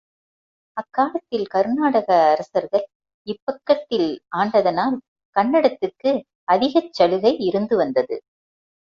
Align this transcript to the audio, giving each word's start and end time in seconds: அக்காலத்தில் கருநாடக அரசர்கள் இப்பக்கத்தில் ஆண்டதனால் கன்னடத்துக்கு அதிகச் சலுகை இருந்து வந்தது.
அக்காலத்தில் 0.77 1.45
கருநாடக 1.47 2.07
அரசர்கள் 2.31 2.85
இப்பக்கத்தில் 3.27 4.07
ஆண்டதனால் 4.35 4.97
கன்னடத்துக்கு 5.35 6.13
அதிகச் 6.51 6.93
சலுகை 6.93 7.37
இருந்து 7.39 7.77
வந்தது. 7.77 8.17